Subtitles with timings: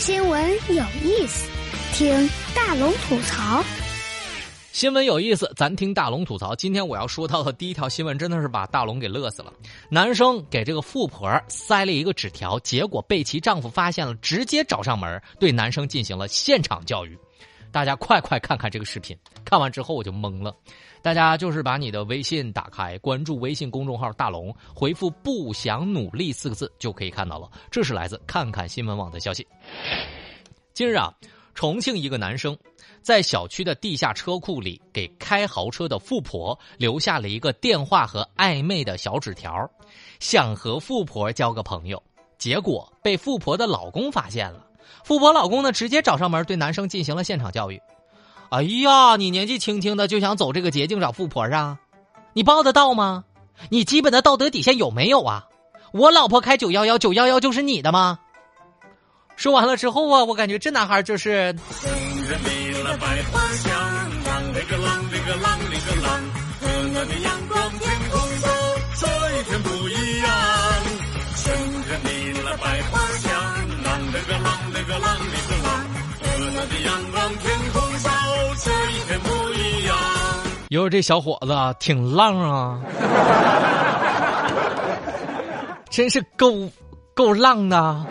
[0.00, 1.46] 新闻有意思，
[1.92, 3.62] 听大龙吐槽。
[4.72, 6.56] 新闻有意思，咱听大龙吐槽。
[6.56, 9.52] 今天我要说到的第一条新闻，真的是把大龙给乐死了。
[9.90, 17.18] 男生给这个富婆塞了一个纸条，结果被其丈夫发现了，直接找上门，对男生进行了现场教育。
[17.72, 20.54] 大家快快看看这个视频，看完之后我就懵了。
[21.02, 27.50] 大家就是把你的微信打开，关注微信公众号“大龙”，回复“不想努力”四个字就可以看到了。
[27.70, 29.46] 这是来自看看新闻网的消息。
[30.74, 31.12] 近日啊，
[31.54, 32.56] 重庆一个男生
[33.00, 39.70] 在小区的地下车库里给开豪车的富婆留下了一个电话和暧昧的小纸条，
[40.18, 42.02] 想和富婆交个朋友，
[42.36, 44.66] 结果被富婆的老公发现了。
[45.04, 47.80] 富婆老公呢，直接找上门对男生进行了现场教育。
[48.50, 51.78] 哎呀，你年纪轻轻的就想走这个捷径找富婆啊？
[52.32, 53.24] 你报得到吗？
[53.68, 55.46] 你基本的道德底线有没有啊？
[55.92, 58.18] 我老婆开九幺幺，九幺幺就是你的吗？
[59.36, 61.54] 说完了之后啊，我感觉这男孩就是。
[69.42, 70.30] 天不一样，
[71.34, 73.29] 全看你了，百花香
[80.70, 82.80] 哟，这小伙子挺浪啊，
[85.90, 86.70] 真是够
[87.12, 88.06] 够浪的。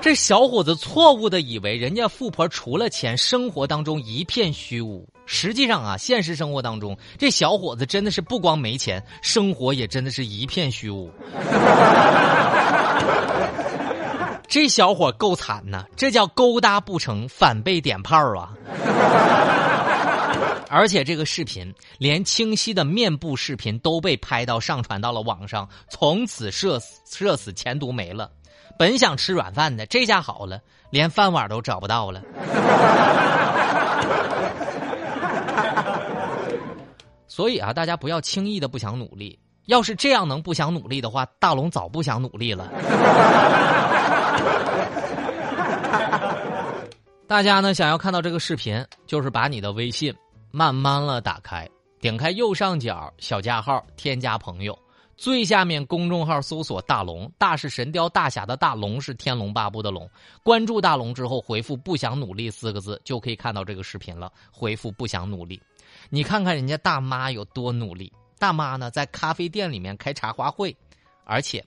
[0.00, 5.04] 这小伙子错误的以为人家富婆除了钱，生活当中一片虚无。
[5.26, 11.10] 实际上啊，现实生活当中，这小伙子真的是不光没钱，生活也真的是一片虚无。
[14.50, 18.52] 这小伙够惨呐，这叫勾搭不成反被点炮啊！
[20.68, 28.28] 而且这个视频连清晰的面部视频都被拍到上传到了网上，从此社死社死前途没了。
[28.76, 32.20] 本想吃软饭的，这下好了，连饭碗都找不到了。
[37.28, 39.38] 所以啊，大家不要轻易的不想努力。
[39.66, 42.68] 要是这样能不想努力的话，大龙早不想努力了。
[47.26, 50.12] 大家呢想要看到这个视频，就是把你的微信
[50.50, 51.68] 慢慢了打开，
[52.00, 54.76] 点开右上角小加号，添加朋友，
[55.16, 60.10] 最下面公众号搜索“大龙”，大是神雕大侠的大龙是天龙八部的龙，
[60.42, 64.32] 关注大龙之后回复“不想努力”四个字，就可以看到这个视频了。
[64.50, 65.62] 回复“不想努力”，
[66.10, 68.12] 你看看人家大妈有多努力。
[68.40, 70.76] 大妈呢在咖啡店里面开茶话会，
[71.24, 71.64] 而且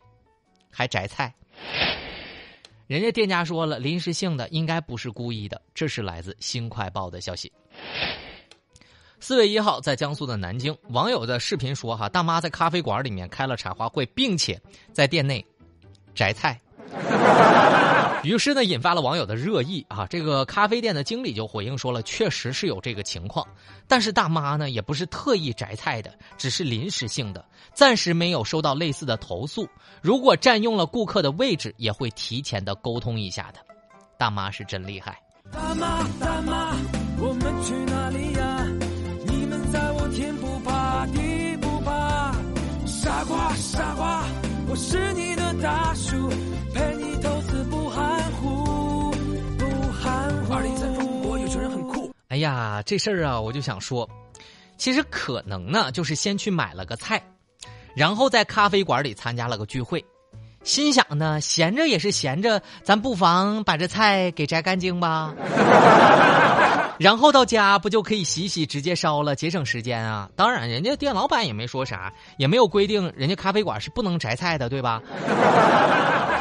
[0.69, 1.33] 还摘菜。
[2.93, 5.59] 人家店家说了，临时性的，应该不是故意的。
[5.73, 7.51] 这是来自《新快报》的消息。
[9.19, 14.61] 四月一号，在江苏的南京，网友的视频说：“哈，大妈在咖啡馆里面开了茶话会，并且
[14.91, 15.43] 在店内
[16.13, 16.61] 摘菜。”
[18.23, 20.07] 于是呢，引发了网友的热议啊！
[20.09, 23.45] 这个咖啡店的经理就回应说了，确实是有这个情况，
[23.87, 29.67] 但是大妈呢也不是特意摘菜的，只是临时性的，暂时没有收到类似的投诉。
[30.01, 33.59] 如果占用了顾客的位置，也会提前的沟通一下的。
[34.17, 35.21] 大妈是真厉害。
[35.51, 36.75] 大妈大妈，
[37.19, 38.67] 我们去哪里呀？
[39.27, 42.33] 你们在我天不怕地不怕，
[42.85, 44.23] 傻瓜傻瓜，
[44.69, 46.29] 我是你的大叔，
[46.73, 46.92] 陪
[47.73, 49.11] 不含糊
[49.57, 50.53] 不含糊。
[50.53, 52.13] 二零三中国有钱人很酷。
[52.27, 54.07] 哎呀，这事儿啊，我就想说，
[54.77, 57.21] 其实可能呢，就是先去买了个菜，
[57.95, 60.05] 然后在咖啡馆里参加了个聚会。
[60.63, 65.33] 心想呢，闲着也是闲着，咱不妨把这菜给摘干净吧，
[66.97, 70.29] 然后到家不就可以洗洗直接烧了，节省时间啊？
[70.37, 75.01] 当然，人家店老板也没说啥，也没有规定人家咖啡馆是不能摘菜的，对吧？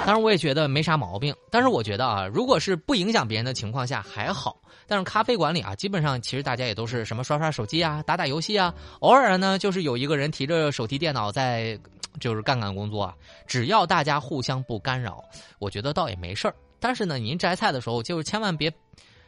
[0.04, 1.34] 当然，我也觉得没啥毛病。
[1.50, 4.56] 但是我觉得啊，如果是不影响别人的情况下还好。
[4.86, 11.78] 但是咖啡馆里啊，基本上其实大家也都是什么刷刷手机啊，打打游戏啊，偶尔呢就是有一个人提着手提电脑在。
[12.20, 13.14] 就是干干工作啊，
[13.46, 15.24] 只要大家互相不干扰，
[15.58, 16.54] 我觉得倒也没事儿。
[16.78, 18.70] 但是呢，您摘菜的时候，就是千万别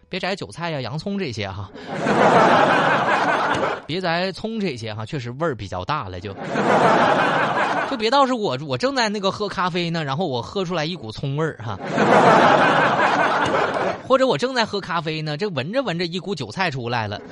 [0.07, 1.71] 别摘韭菜呀、洋葱这些哈，
[3.89, 6.35] 别摘葱这些哈，确实味儿比较大了，就
[7.95, 11.79] 就别到是我我正在那个喝咖啡呢，然后我喝出来一股葱味儿哈，
[14.05, 17.21] 或者我正在喝咖啡呢，这闻着闻着一股韭菜出来了。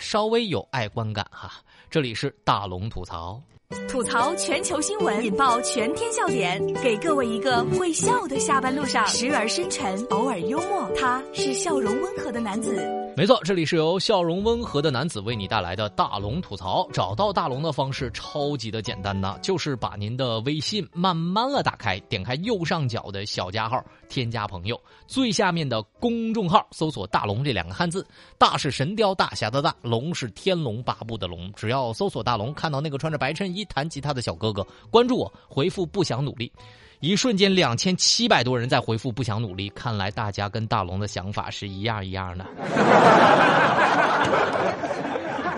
[0.00, 1.50] 稍微有爱观感哈，
[1.90, 3.38] 这里是大龙吐槽，
[3.86, 12.74] 吐槽全球新闻，引爆全天笑点，给各位一个会笑的下班路上，时而深沉，偶尔幽默，他是笑容温和的男子
[13.18, 16.88] 没错，这里是由笑容温和的男子为你带来的大龙吐槽。
[16.92, 28.06] 找到大龙的方式超级的简单呢，就是把您的微信慢慢的打开，点开右上角的小加号，添加朋友，最下面的公众号搜索“大龙”这两个汉字。
[28.38, 31.52] 大是神雕大侠的大，龙是天龙八部的龙。
[31.54, 36.52] 只要搜索大龙，看到那个穿着白衬衣弹吉他的小哥哥，关注我，回复不想努力。
[37.00, 42.44] 一瞬间，两千七百多人在回复“不想努力”，看来大家跟大龙的想法是一样一样的。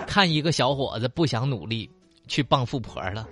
[0.05, 1.89] 看一个小伙子不想努力，
[2.27, 3.27] 去傍富婆了。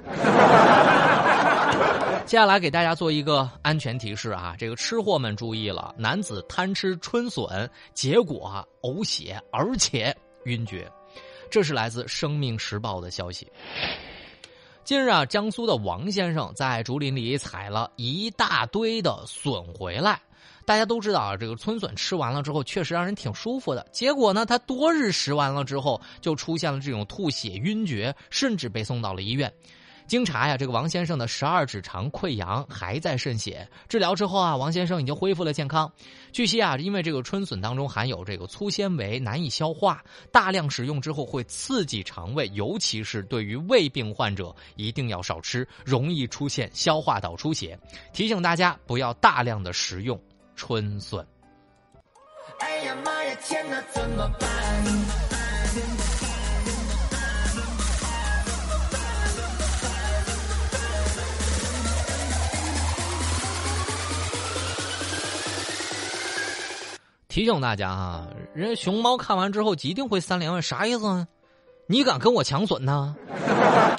[2.26, 10.16] 接下来给大家做一个安全提示啊，这个吃货们注意了，男子贪吃春笋，结果呕血，而且
[10.46, 10.92] 晕厥。
[11.52, 13.52] 这是来自《生命时报》的消息。
[14.90, 20.20] 近日啊，江苏的王先生在竹林里采了一大堆的笋回来。
[20.66, 23.88] 大家都知道啊，这个春笋吃完了之后，确实让人挺舒服的。
[23.92, 29.54] 结果呢，他多日食完了之后，就出现了这种吐血、晕厥，甚至被送到了医院。
[30.10, 33.70] 经查呀，这个王先生的十二指肠溃疡还在渗血。
[33.88, 35.90] 治疗之后啊，王先生已经恢复了健康。
[36.32, 47.80] 据悉啊，因为这个春笋当中含有这个粗纤维，难以消化，大量食用之后会刺激肠胃，尤其是对于胃病患者一定要少吃，容易出现消化道出血。
[48.12, 50.20] 提醒大家不要大量的食用
[50.56, 51.24] 春笋。
[52.60, 54.50] 哎呀妈呀，天哪，怎么办？
[67.30, 71.28] 提醒大家啊，人熊猫看完之后一定会三连问，啥意思啊？
[71.86, 73.16] 你敢跟我抢笋呢？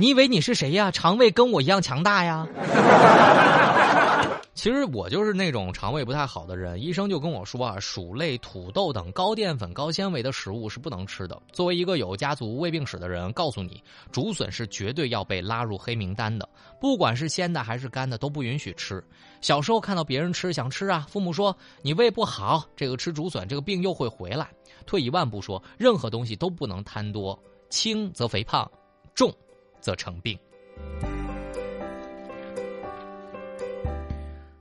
[0.01, 0.91] 你以为你是谁呀？
[0.91, 2.45] 肠胃跟我一样强大呀？
[4.61, 11.41] 其实我就是那种肠胃不太好的人，医生就跟我说啊，薯类、土豆等高淀粉、高纤维的食物是不能吃的。
[11.51, 16.47] 作为一个有家族胃病史的人，告诉你，竹笋是绝对要被拉入黑名单的，
[16.79, 19.03] 不管是鲜的还是干的都不允许吃。
[19.41, 24.47] 小时候看到别人吃想吃啊，父母说你胃不好，这个吃竹笋这个病又会回来。
[24.85, 28.71] 退一万步说，任何东西都不能贪多，轻则肥胖，
[29.15, 29.33] 重
[29.81, 30.39] 则成病。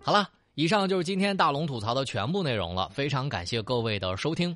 [0.02, 2.90] 好了，以上就是今天大龙吐槽的全部内容了。
[2.94, 4.56] 非常感谢各位的收听。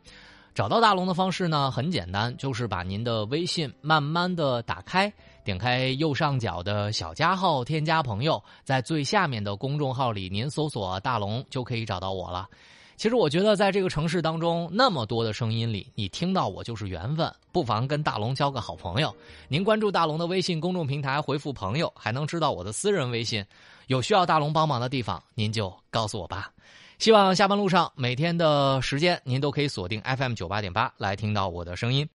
[0.55, 5.11] 找到大龙的方式呢，很简单，就是把您的微信慢慢的打开，
[5.43, 12.47] 点开右上角的小加号，添加朋友，在最下面的公众号里，您搜索“大龙”就可以找到我了。
[12.95, 17.31] 其实我觉得，在这个城市当中，那么多的声音里，你听到我就是缘分。
[17.51, 19.13] 不妨跟大龙交个好朋友。
[19.47, 23.43] 您关注大龙的微信公众平台，回复“朋友”，还能知道我的私人微信。
[23.87, 26.51] 有需要大龙帮忙的地方，您就告诉我吧。
[26.99, 32.07] 希望下班路上每天的时间，您都可以锁定 FM 九八点八来听到我的声音。